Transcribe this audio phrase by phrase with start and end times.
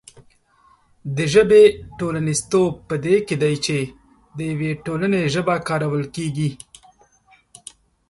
[1.15, 1.63] د ژبې
[1.97, 3.77] ټولنیزتوب په دې کې دی چې
[4.37, 6.49] د یوې ټولنې ژبه کارول کېږي.